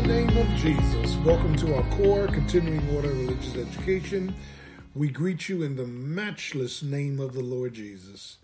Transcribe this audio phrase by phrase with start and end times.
[0.00, 1.16] the name of Jesus.
[1.16, 4.34] Welcome to our core continuing order religious education.
[4.94, 8.38] We greet you in the matchless name of the Lord Jesus.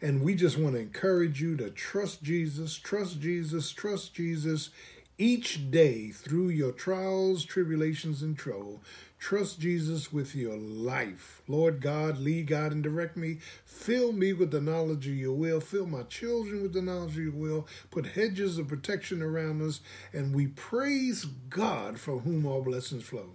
[0.00, 4.70] And we just want to encourage you to trust Jesus, trust Jesus, trust Jesus
[5.18, 8.80] each day through your trials, tribulations, and trouble.
[9.20, 11.42] Trust Jesus with your life.
[11.46, 13.38] Lord God, lead God and direct me.
[13.66, 15.60] Fill me with the knowledge of your will.
[15.60, 17.68] Fill my children with the knowledge of your will.
[17.90, 19.82] Put hedges of protection around us.
[20.14, 23.26] And we praise God from whom all blessings flow.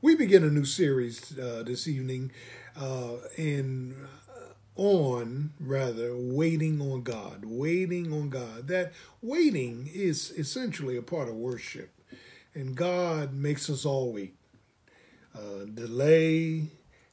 [0.00, 2.32] We begin a new series uh, this evening
[2.74, 3.94] uh, in
[4.34, 8.68] uh, on rather waiting on God, waiting on God.
[8.68, 11.90] That waiting is essentially a part of worship,
[12.54, 14.39] and God makes us all wait.
[15.34, 16.68] Uh, delay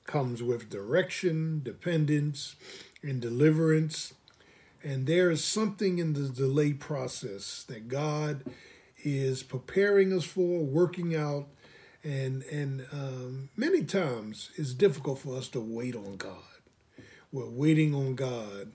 [0.06, 2.56] comes with direction, dependence,
[3.04, 4.14] and deliverance.
[4.84, 8.44] And there is something in the delay process that God
[9.04, 11.48] is preparing us for, working out.
[12.04, 16.36] And, and um, many times it's difficult for us to wait on God.
[17.32, 18.72] We're waiting on God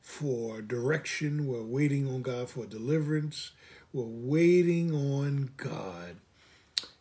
[0.00, 1.46] for direction.
[1.46, 3.50] We're waiting on God for deliverance.
[3.92, 6.18] We're waiting on God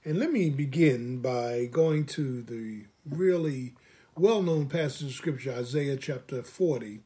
[0.07, 3.73] and let me begin by going to the really
[4.15, 7.01] well known passage of Scripture, Isaiah chapter 40.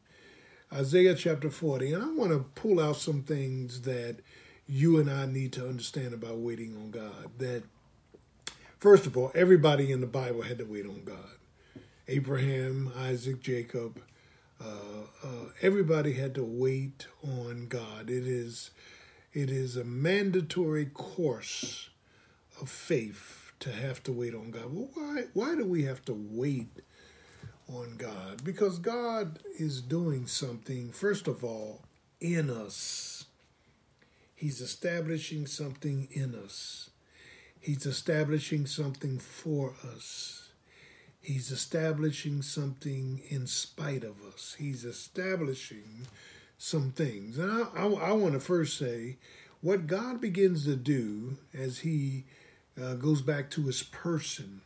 [0.72, 1.94] Isaiah chapter 40.
[1.94, 4.18] And I want to pull out some things that
[4.68, 7.32] you and I need to understand about waiting on God.
[7.40, 7.64] That,
[8.78, 11.40] first of all, everybody in the Bible had to wait on God
[12.08, 14.00] Abraham, Isaac, Jacob.
[14.64, 18.12] Uh, uh, everybody had to wait on God.
[18.12, 18.70] It is,
[19.34, 21.90] it is a mandatory course
[22.62, 24.74] of faith to have to wait on God.
[24.74, 26.82] Well, why why do we have to wait
[27.68, 28.44] on God?
[28.44, 31.82] Because God is doing something, first of all,
[32.20, 33.26] in us.
[34.36, 36.90] He's establishing something in us.
[37.60, 40.50] He's establishing something for us.
[41.22, 44.56] He's establishing something in spite of us.
[44.58, 46.08] He's establishing
[46.58, 47.38] some things.
[47.38, 49.18] And I, I, I want to first say
[49.62, 52.26] what God begins to do as He
[52.82, 54.62] uh, goes back to his person.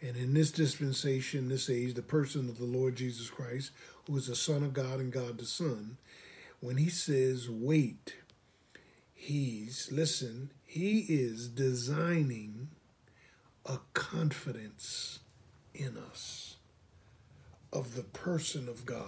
[0.00, 3.72] And in this dispensation, this age, the person of the Lord Jesus Christ,
[4.06, 5.98] who is the Son of God and God the Son,
[6.60, 8.16] when he says, wait,
[9.12, 12.68] he's, listen, he is designing
[13.66, 15.20] a confidence
[15.74, 16.56] in us
[17.72, 19.04] of the person of God.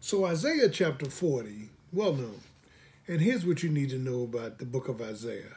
[0.00, 2.40] So, Isaiah chapter 40, well known.
[3.08, 5.56] And here's what you need to know about the book of Isaiah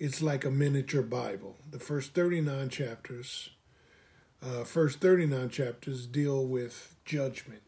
[0.00, 1.56] it's like a miniature Bible.
[1.70, 3.50] The first 39 chapters,
[4.42, 7.60] uh, first 39 chapters deal with judgment.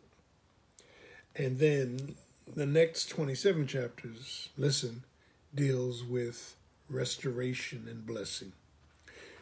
[1.37, 2.15] And then
[2.53, 5.05] the next 27 chapters, listen,
[5.55, 6.57] deals with
[6.89, 8.53] restoration and blessing.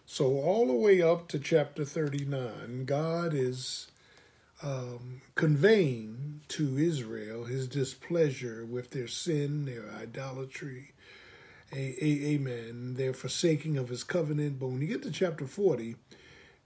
[0.05, 3.87] So, all the way up to chapter 39, God is
[4.65, 10.91] um, conveying to Israel his displeasure with their sin, their idolatry,
[11.73, 12.95] amen.
[12.97, 14.59] They're forsaking of his covenant.
[14.59, 15.97] But when you get to chapter 40,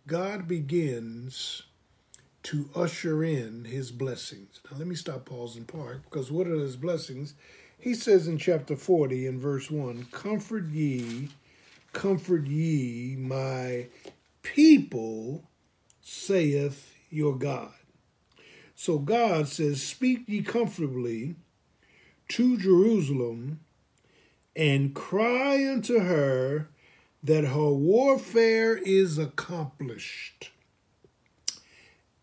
[0.07, 1.63] God begins
[2.45, 4.61] to usher in his blessings.
[4.71, 7.35] Now, let me stop, pause, and park, because what are his blessings?
[7.79, 11.31] He says in chapter 40, in verse 1 Comfort ye,
[11.93, 13.87] comfort ye, my
[14.43, 15.45] people,
[16.01, 17.73] saith your God.
[18.75, 21.37] So God says, Speak ye comfortably
[22.29, 23.61] to Jerusalem
[24.57, 26.69] and cry unto her
[27.23, 30.51] that her warfare is accomplished.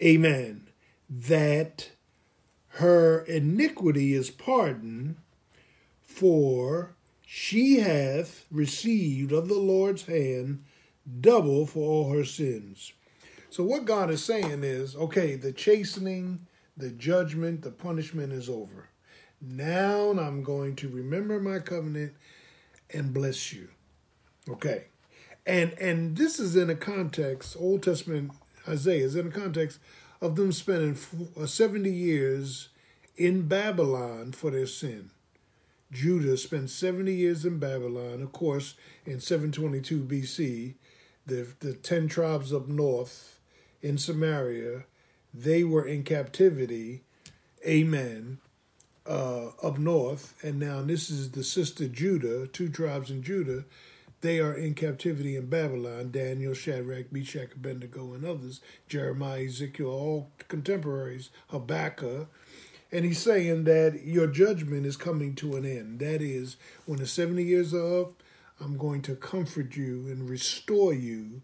[0.02, 0.68] Amen.
[1.10, 1.90] That
[2.76, 5.18] her iniquity is pardoned,
[6.02, 10.64] for she hath received of the Lord's hand
[11.20, 12.94] double for all her sins.
[13.50, 16.48] So, what God is saying is okay, the chastening,
[16.78, 18.90] the judgment, the punishment is over.
[19.42, 22.14] Now I'm going to remember my covenant
[22.94, 23.70] and bless you.
[24.50, 24.86] Okay.
[25.46, 28.32] And and this is in a context, Old Testament
[28.68, 29.80] Isaiah is in a context
[30.22, 30.98] of them spending
[31.40, 32.70] uh, 70 years
[33.18, 35.10] in Babylon for their sin.
[35.92, 38.22] Judah spent 70 years in Babylon.
[38.22, 40.76] Of course, in 722 BC,
[41.26, 43.40] the, the 10 tribes up north
[43.82, 44.86] in Samaria,
[45.34, 47.02] they were in captivity.
[47.66, 48.40] Amen
[49.06, 53.66] uh, up north, and now this is the sister Judah, two tribes in Judah.
[54.22, 56.12] They are in captivity in Babylon.
[56.12, 58.62] Daniel, Shadrach, Meshach, Abednego, and others.
[58.88, 61.32] Jeremiah, Ezekiel, all contemporaries.
[61.48, 62.30] Habakkuk.
[62.92, 66.00] And he's saying that your judgment is coming to an end.
[66.00, 68.22] That is, when the 70 years are up,
[68.60, 71.42] I'm going to comfort you and restore you,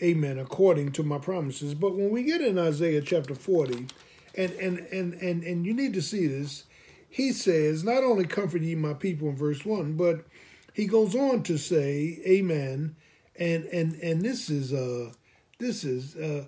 [0.00, 1.74] amen, according to my promises.
[1.74, 3.88] But when we get in Isaiah chapter 40,
[4.36, 6.64] and and and and, and you need to see this,
[7.08, 10.24] he says, Not only comfort ye my people in verse 1, but
[10.72, 12.96] he goes on to say, Amen.
[13.38, 15.12] And and and this is uh
[15.58, 16.46] this is uh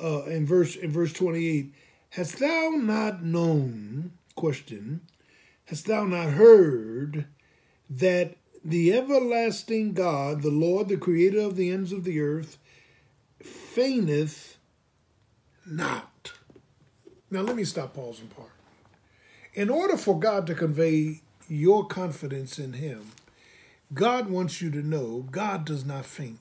[0.00, 1.72] uh in verse in verse 28,
[2.10, 5.00] Hast thou not known, question,
[5.66, 7.26] hast thou not heard
[7.90, 12.56] that the everlasting God, the Lord, the creator of the ends of the earth,
[13.42, 14.56] fainteth
[15.66, 16.32] not.
[17.30, 18.53] Now, let me stop pausing part.
[19.54, 23.12] In order for God to convey your confidence in Him,
[23.92, 26.40] God wants you to know God does not faint.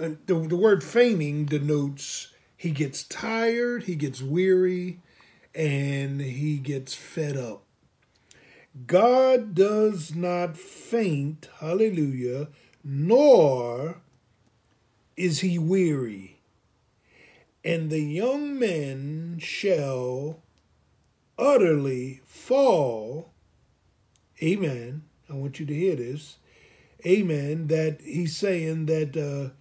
[0.00, 4.98] And the, the word fainting denotes he gets tired, he gets weary,
[5.54, 7.62] and he gets fed up.
[8.86, 12.48] God does not faint, hallelujah,
[12.82, 14.00] nor
[15.16, 16.38] is he weary.
[17.62, 20.40] And the young men shall
[21.38, 23.32] utterly fall.
[24.42, 25.02] Amen.
[25.28, 26.36] I want you to hear this.
[27.06, 27.68] Amen.
[27.68, 29.54] That he's saying that uh,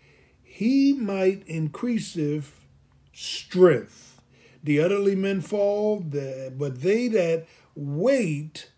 [0.44, 2.66] he might increaseth
[3.14, 4.22] strength.
[4.64, 7.46] The utterly men fall, but they that
[7.76, 8.72] wait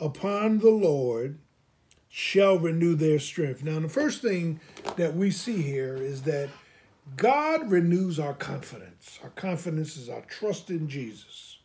[0.00, 1.38] upon the Lord
[2.08, 3.62] shall renew their strength.
[3.62, 4.60] Now, the first thing
[4.96, 6.48] that we see here is that
[7.16, 9.18] God renews our confidence.
[9.22, 11.55] Our confidence is our trust in Jesus.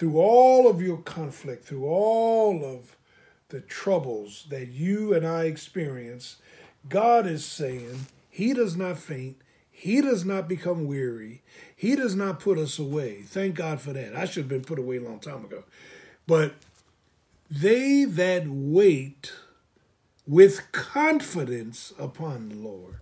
[0.00, 2.96] Through all of your conflict, through all of
[3.50, 6.38] the troubles that you and I experience,
[6.88, 9.36] God is saying He does not faint,
[9.70, 11.42] He does not become weary,
[11.76, 13.20] He does not put us away.
[13.26, 14.16] Thank God for that.
[14.16, 15.64] I should have been put away a long time ago.
[16.26, 16.54] But
[17.50, 19.34] they that wait
[20.26, 23.00] with confidence upon the Lord.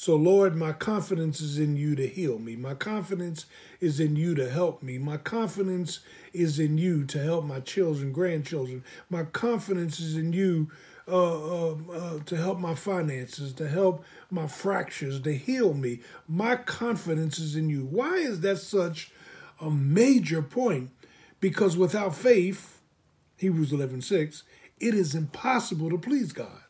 [0.00, 2.56] So, Lord, my confidence is in you to heal me.
[2.56, 3.44] My confidence
[3.80, 4.96] is in you to help me.
[4.96, 6.00] My confidence
[6.32, 8.82] is in you to help my children, grandchildren.
[9.10, 10.70] My confidence is in you
[11.06, 16.00] uh, uh, uh, to help my finances, to help my fractures, to heal me.
[16.26, 17.84] My confidence is in you.
[17.84, 19.12] Why is that such
[19.60, 20.92] a major point?
[21.40, 22.80] Because without faith,
[23.36, 24.44] Hebrews 11 6,
[24.78, 26.62] it is impossible to please God.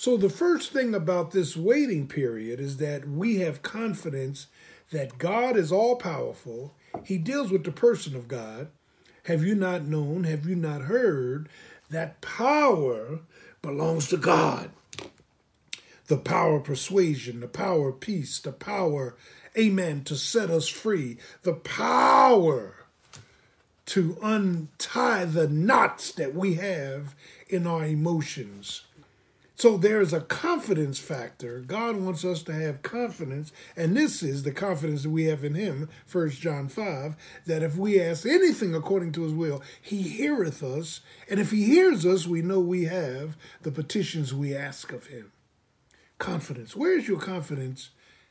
[0.00, 4.46] So, the first thing about this waiting period is that we have confidence
[4.92, 6.72] that God is all powerful.
[7.02, 8.68] He deals with the person of God.
[9.24, 10.22] Have you not known?
[10.22, 11.48] Have you not heard
[11.90, 13.18] that power
[13.60, 14.70] belongs to God?
[16.06, 19.16] The power of persuasion, the power of peace, the power,
[19.58, 22.84] amen, to set us free, the power
[23.86, 27.16] to untie the knots that we have
[27.48, 28.82] in our emotions.
[29.58, 31.58] So there's a confidence factor.
[31.58, 35.56] God wants us to have confidence, and this is the confidence that we have in
[35.56, 37.16] Him, First John 5,
[37.46, 41.64] that if we ask anything according to His will, He heareth us, and if He
[41.64, 45.32] hears us, we know we have the petitions we ask of Him.
[46.18, 46.76] Confidence.
[46.76, 47.90] Where is your confidence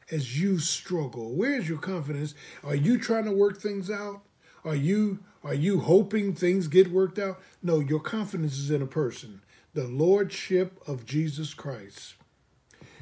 [0.09, 1.35] as you struggle?
[1.35, 2.35] Where is your confidence?
[2.63, 4.21] Are you trying to work things out?
[4.63, 7.39] Are you are you hoping things get worked out?
[7.63, 9.41] No, your confidence is in a person,
[9.77, 12.15] the lordship of Jesus Christ.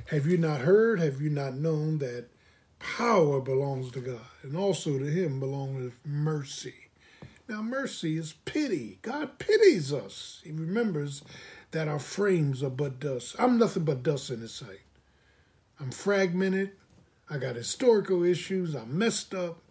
[0.07, 0.99] Have you not heard?
[0.99, 2.25] Have you not known that
[2.79, 6.89] power belongs to God, and also to Him belongs mercy?
[7.47, 8.99] Now, mercy is pity.
[9.03, 10.41] God pities us.
[10.43, 11.23] He remembers
[11.71, 13.37] that our frames are but dust.
[13.39, 14.83] I'm nothing but dust in His sight.
[15.79, 16.71] I'm fragmented.
[17.29, 18.75] I got historical issues.
[18.75, 19.61] I'm messed up.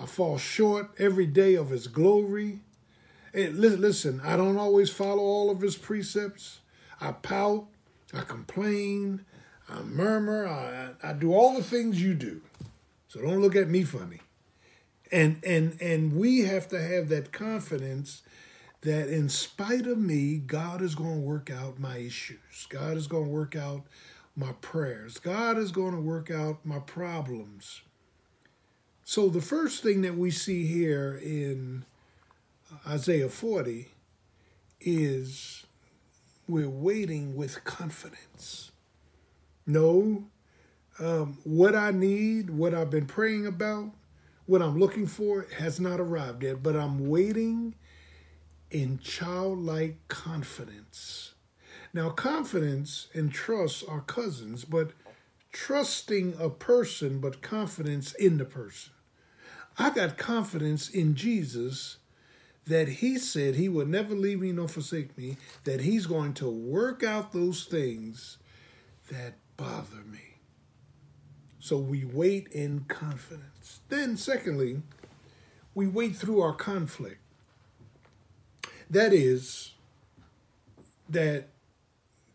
[0.00, 2.60] I fall short every day of his glory.
[3.32, 6.60] Hey, listen, I don't always follow all of his precepts.
[7.00, 7.66] I pout,
[8.14, 9.24] I complain,
[9.68, 12.40] I murmur, I, I do all the things you do.
[13.08, 14.20] So don't look at me funny.
[15.10, 18.22] And and and we have to have that confidence
[18.82, 22.66] that in spite of me, God is going to work out my issues.
[22.68, 23.82] God is going to work out
[24.36, 25.18] my prayers.
[25.18, 27.82] God is going to work out my problems.
[29.04, 31.84] So the first thing that we see here in
[32.86, 33.88] Isaiah 40
[34.80, 35.64] is
[36.46, 38.72] we're waiting with confidence.
[39.66, 40.24] No,
[40.98, 43.90] um, what I need, what I've been praying about,
[44.46, 47.74] what I'm looking for has not arrived yet, but I'm waiting
[48.70, 51.34] in childlike confidence.
[51.94, 54.92] Now, confidence and trust are cousins, but
[55.52, 58.92] trusting a person, but confidence in the person.
[59.78, 61.98] I got confidence in Jesus
[62.68, 66.48] that he said he would never leave me nor forsake me, that he's going to
[66.48, 68.38] work out those things
[69.10, 70.36] that bother me.
[71.58, 73.80] So we wait in confidence.
[73.88, 74.82] Then, secondly,
[75.74, 77.20] we wait through our conflict.
[78.90, 79.72] That is,
[81.08, 81.48] that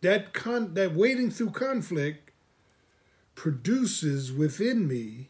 [0.01, 2.31] that con that waiting through conflict
[3.35, 5.29] produces within me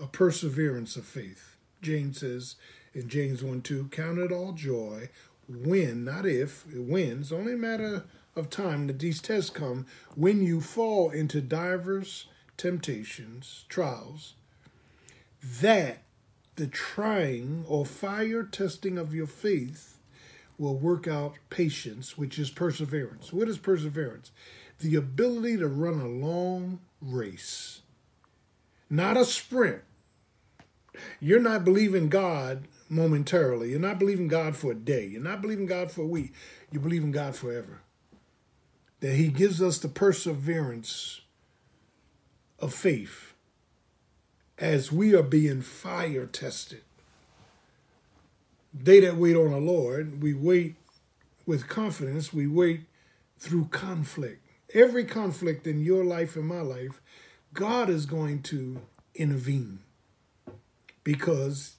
[0.00, 1.56] a perseverance of faith.
[1.82, 2.56] James says
[2.94, 5.08] in James 1 2, count it all joy
[5.48, 8.04] when, not if, when, it's only a matter
[8.36, 12.26] of time that these tests come, when you fall into divers
[12.56, 14.34] temptations, trials,
[15.42, 16.02] that
[16.56, 19.98] the trying or fire testing of your faith
[20.58, 23.32] will work out patience, which is perseverance.
[23.32, 24.32] What is perseverance?
[24.80, 27.82] The ability to run a long race,
[28.90, 29.82] not a sprint.
[31.20, 33.70] You're not believing God momentarily.
[33.70, 35.06] You're not believing God for a day.
[35.06, 36.32] You're not believing God for a week.
[36.70, 37.80] You believe in God forever.
[39.00, 41.20] That He gives us the perseverance
[42.58, 43.34] of faith
[44.58, 46.82] as we are being fire tested.
[48.74, 50.76] They that wait on the Lord, we wait
[51.46, 52.82] with confidence, we wait
[53.38, 54.44] through conflict.
[54.74, 57.00] Every conflict in your life and my life,
[57.54, 58.82] God is going to
[59.14, 59.80] intervene
[61.02, 61.77] because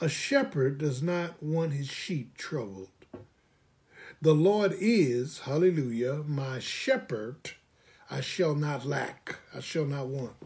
[0.00, 2.88] a shepherd does not want his sheep troubled.
[4.20, 7.52] The Lord is, hallelujah, my shepherd.
[8.10, 9.36] I shall not lack.
[9.54, 10.36] I shall not want.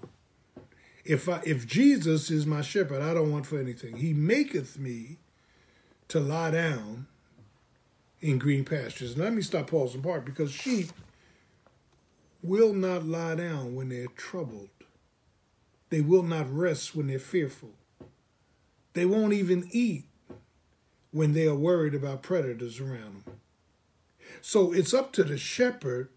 [1.05, 3.97] If I, if Jesus is my shepherd, I don't want for anything.
[3.97, 5.19] He maketh me
[6.09, 7.07] to lie down
[8.21, 9.13] in green pastures.
[9.13, 10.91] And let me stop pausing part because sheep
[12.43, 14.69] will not lie down when they're troubled.
[15.91, 17.73] They will not rest when they're fearful.
[18.93, 20.05] They won't even eat
[21.13, 23.41] when they are worried about predators around them.
[24.41, 26.09] So it's up to the shepherd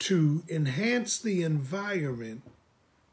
[0.00, 2.42] to enhance the environment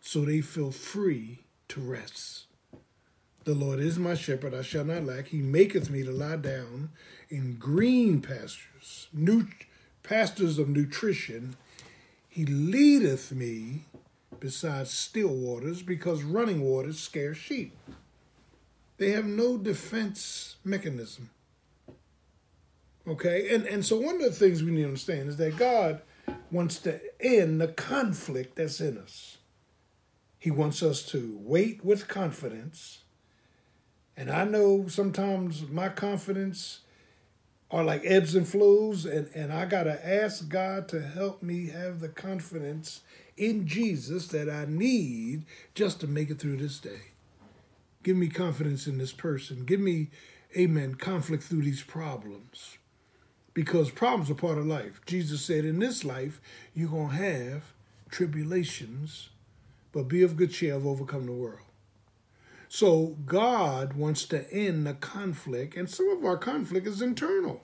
[0.01, 1.39] so they feel free
[1.69, 2.45] to rest.
[3.45, 5.27] The Lord is my shepherd, I shall not lack.
[5.27, 6.89] He maketh me to lie down
[7.29, 9.47] in green pastures, new
[10.01, 11.55] pastures of nutrition.
[12.29, 13.85] He leadeth me
[14.39, 17.75] beside still waters because running waters scare sheep.
[18.97, 21.29] They have no defense mechanism.
[23.07, 23.53] Okay?
[23.53, 26.01] And and so one of the things we need to understand is that God
[26.51, 29.37] wants to end the conflict that's in us.
[30.37, 32.99] He wants us to wait with confidence.
[34.15, 36.81] And I know sometimes my confidence
[37.71, 41.67] are like ebbs and flows, and, and I got to ask God to help me
[41.69, 43.01] have the confidence
[43.35, 47.12] in Jesus that I need just to make it through this day.
[48.03, 49.63] Give me confidence in this person.
[49.65, 50.09] Give me,
[50.57, 52.77] amen, conflict through these problems.
[53.53, 54.99] Because problems are part of life.
[55.05, 56.41] Jesus said, in this life,
[56.73, 57.63] you're going to have
[58.09, 59.29] tribulations,
[59.91, 61.59] but be of good cheer, I've overcome the world.
[62.67, 67.63] So God wants to end the conflict, and some of our conflict is internal.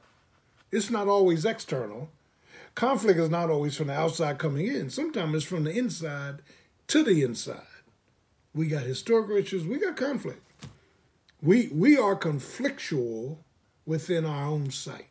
[0.72, 2.12] It's not always external.
[2.76, 4.92] Conflict is not always from the outside coming in.
[4.92, 6.44] Sometimes it's from the inside
[6.88, 7.64] to the inside.
[8.54, 9.66] We got historical issues.
[9.66, 10.42] We got conflict.
[11.42, 13.38] We we are conflictual
[13.86, 15.08] within our own sight.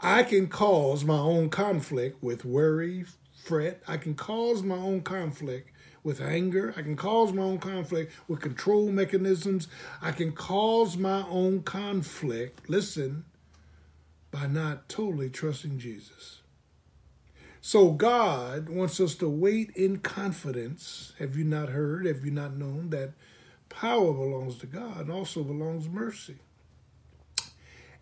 [0.00, 3.04] I can cause my own conflict with worry,
[3.34, 3.82] fret.
[3.88, 5.70] I can cause my own conflict
[6.02, 6.74] with anger.
[6.76, 9.68] I can cause my own conflict with control mechanisms.
[10.02, 13.24] I can cause my own conflict, listen,
[14.30, 16.42] by not totally trusting Jesus.
[17.60, 21.12] So God wants us to wait in confidence.
[21.18, 22.06] Have you not heard?
[22.06, 23.12] Have you not known that
[23.68, 26.36] power belongs to God and also belongs mercy?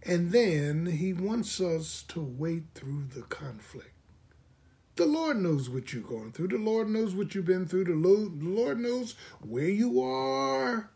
[0.03, 3.91] And then he wants us to wait through the conflict.
[4.97, 6.49] The Lord knows what you're going through.
[6.49, 7.85] The Lord knows what you've been through.
[7.85, 10.91] The Lord knows where you are,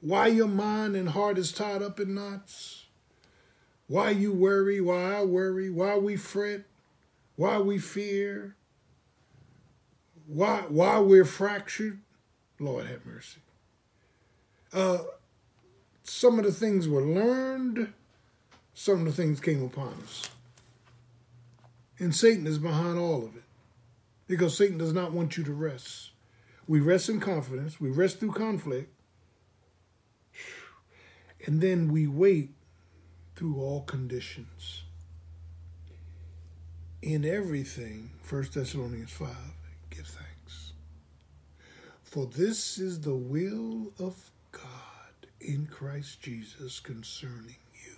[0.00, 2.81] why your mind and heart is tied up in knots
[3.92, 6.62] why you worry, why I worry, why we fret,
[7.36, 8.56] why we fear,
[10.26, 12.00] why why we're fractured.
[12.58, 13.40] Lord have mercy.
[14.72, 15.00] Uh,
[16.04, 17.92] some of the things were learned,
[18.72, 20.30] some of the things came upon us.
[21.98, 23.42] And Satan is behind all of it.
[24.26, 26.12] Because Satan does not want you to rest.
[26.66, 28.90] We rest in confidence, we rest through conflict,
[31.44, 32.54] and then we wait
[33.42, 34.84] through all conditions.
[37.02, 39.30] In everything, 1 Thessalonians 5,
[39.90, 40.74] give thanks.
[42.04, 44.62] For this is the will of God
[45.40, 47.96] in Christ Jesus concerning you.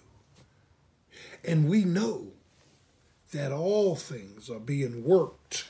[1.45, 2.29] And we know
[3.33, 5.69] that all things are being worked.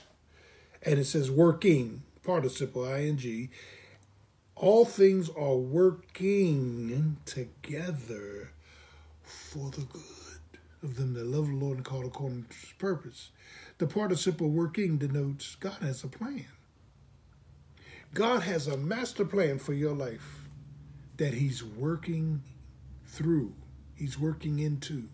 [0.85, 3.51] And it says working, participle ing.
[4.55, 8.54] All things are working together
[9.55, 10.03] for the good
[10.83, 13.31] of them that love the Lord and call according to his purpose.
[13.79, 16.47] The participle working denotes God has a plan.
[18.13, 20.49] God has a master plan for your life
[21.19, 22.43] that he's working
[23.07, 23.53] through.
[23.95, 25.05] He's working into.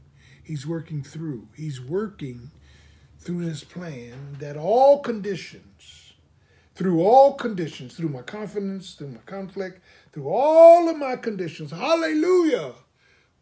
[0.43, 1.49] He's working through.
[1.55, 2.51] He's working
[3.19, 6.15] through this plan that all conditions,
[6.75, 9.83] through all conditions, through my confidence, through my conflict,
[10.13, 12.73] through all of my conditions, hallelujah,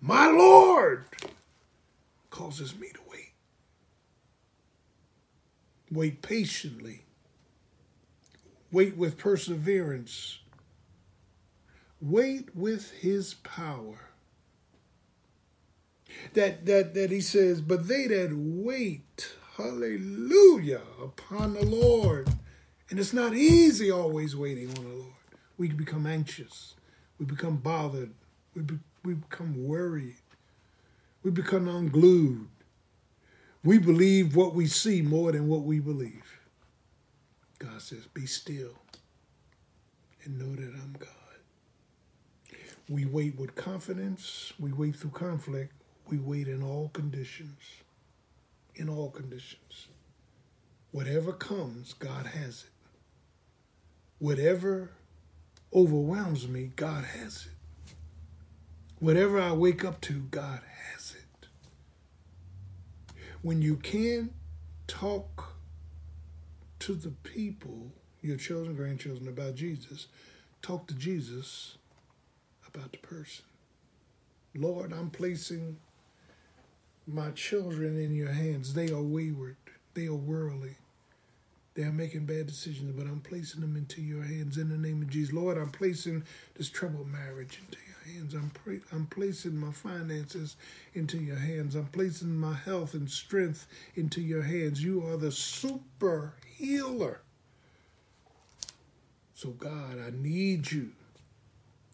[0.01, 1.05] my Lord
[2.31, 3.33] causes me to wait.
[5.91, 7.05] Wait patiently.
[8.71, 10.39] Wait with perseverance.
[12.01, 14.11] Wait with his power.
[16.35, 22.29] That that that he says, but they that wait, hallelujah, upon the Lord.
[22.91, 25.13] And it's not easy always waiting on the Lord.
[25.59, 26.75] We become anxious.
[27.19, 28.13] We become bothered.
[28.55, 28.79] We, be,
[29.09, 30.17] we become worried.
[31.23, 32.47] We become unglued.
[33.65, 36.39] We believe what we see more than what we believe.
[37.59, 38.75] God says, Be still
[40.25, 41.09] and know that I'm God.
[42.91, 44.53] We wait with confidence.
[44.61, 45.73] We wait through conflict.
[46.11, 47.59] We wait in all conditions.
[48.75, 49.89] In all conditions.
[50.93, 52.89] Whatever comes, God has it.
[54.19, 54.91] Whatever
[55.73, 57.58] overwhelms me, God has it.
[59.01, 60.61] Whatever I wake up to, God
[60.93, 61.49] has it.
[63.43, 64.33] When you can't
[64.89, 65.55] talk
[66.81, 70.09] to the people, your children, grandchildren, about Jesus,
[70.63, 71.77] talk to Jesus
[72.67, 73.45] about the person.
[74.57, 75.77] Lord, I'm placing
[77.07, 78.75] my children in your hands.
[78.75, 79.57] They are wayward,
[79.95, 80.77] they are worldly.
[81.75, 85.01] They are making bad decisions, but I'm placing them into your hands in the name
[85.01, 85.33] of Jesus.
[85.33, 86.25] Lord, I'm placing
[86.57, 87.79] this troubled marriage into
[88.15, 88.35] hands.
[88.35, 88.51] I'm,
[88.93, 90.57] I'm placing my finances
[90.95, 91.75] into your hands.
[91.75, 94.83] I'm placing my health and strength into your hands.
[94.83, 97.21] You are the super healer.
[99.35, 100.91] So, God, I need you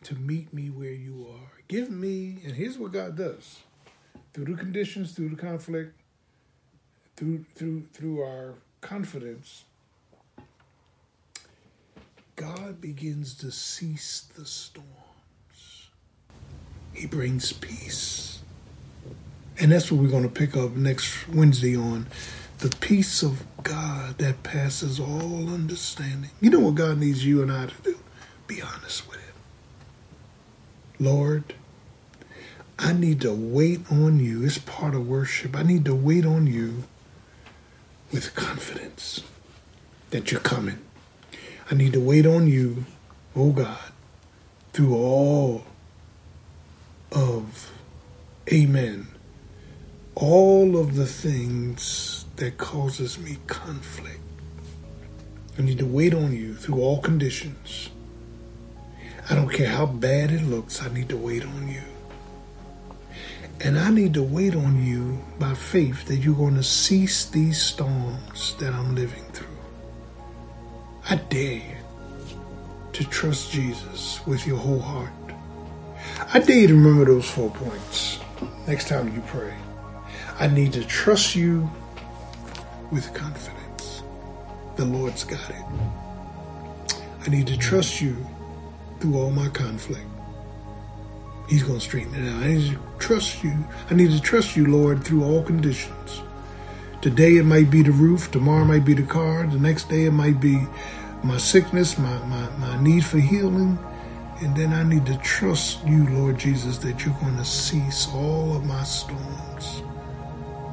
[0.04, 1.62] to meet me where you are.
[1.68, 3.58] Give me, and here's what God does
[4.32, 5.98] through the conditions, through the conflict,
[7.16, 9.64] through through through our confidence,
[12.36, 15.03] God begins to cease the storms.
[16.94, 18.40] He brings peace.
[19.58, 22.06] And that's what we're going to pick up next Wednesday on
[22.58, 26.30] the peace of God that passes all understanding.
[26.40, 27.98] You know what God needs you and I to do?
[28.46, 29.34] Be honest with Him.
[31.00, 31.54] Lord,
[32.78, 34.44] I need to wait on you.
[34.44, 35.56] It's part of worship.
[35.56, 36.84] I need to wait on you
[38.12, 39.22] with confidence
[40.10, 40.78] that you're coming.
[41.70, 42.84] I need to wait on you,
[43.34, 43.92] oh God,
[44.72, 45.64] through all
[47.14, 47.72] of,
[48.52, 49.06] amen,
[50.14, 54.20] all of the things that causes me conflict.
[55.58, 57.90] I need to wait on you through all conditions.
[59.30, 61.82] I don't care how bad it looks, I need to wait on you.
[63.60, 67.62] And I need to wait on you by faith that you're going to cease these
[67.62, 69.46] storms that I'm living through.
[71.08, 71.76] I dare you
[72.92, 75.23] to trust Jesus with your whole heart.
[76.32, 78.20] I dare you to remember those four points
[78.66, 79.54] next time you pray.
[80.38, 81.70] I need to trust you
[82.90, 84.02] with confidence.
[84.76, 85.64] The Lord's got it.
[87.24, 88.16] I need to trust you
[89.00, 90.06] through all my conflict.
[91.48, 92.42] He's going to straighten it out.
[92.42, 93.52] I need to trust you.
[93.90, 96.22] I need to trust you, Lord, through all conditions.
[97.02, 100.12] Today it might be the roof, tomorrow might be the car, the next day it
[100.12, 100.66] might be
[101.22, 103.78] my sickness, my, my, my need for healing.
[104.40, 108.56] And then I need to trust you, Lord Jesus, that you're going to cease all
[108.56, 109.82] of my storms.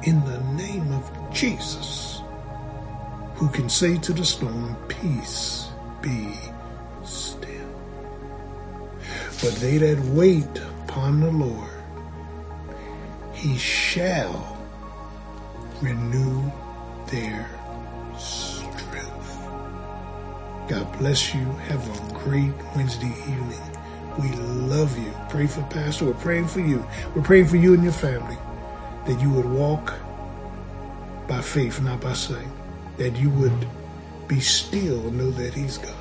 [0.04, 2.22] In the name of Jesus,
[3.36, 5.68] who can say to the storm, Peace
[6.00, 6.34] be
[7.04, 7.48] still.
[9.40, 11.70] But they that wait upon the Lord,
[13.32, 14.58] he shall
[15.80, 16.50] renew
[17.06, 17.48] their
[20.68, 21.44] God bless you.
[21.68, 23.60] Have a great Wednesday evening.
[24.20, 24.30] We
[24.68, 25.12] love you.
[25.28, 26.04] Pray for Pastor.
[26.06, 26.86] We're praying for you.
[27.14, 28.36] We're praying for you and your family
[29.06, 29.94] that you would walk
[31.26, 32.46] by faith, not by sight.
[32.96, 33.66] That you would
[34.28, 35.94] be still and know that He's God.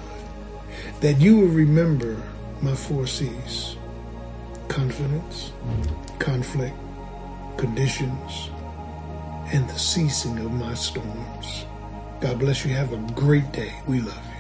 [1.00, 2.22] That you would remember
[2.62, 3.78] my four C's
[4.68, 5.52] confidence,
[6.20, 6.76] conflict,
[7.58, 8.50] conditions,
[9.48, 11.66] and the ceasing of my storms.
[12.22, 12.74] God bless you.
[12.74, 13.74] Have a great day.
[13.88, 14.31] We love you.